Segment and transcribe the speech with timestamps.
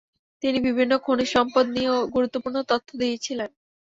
[0.43, 3.49] তিনি বিভিন্ন খনিজ সম্পদ নিয়ে গুরুত্বপূর্ণ তথ্য দিয়েছিলেন।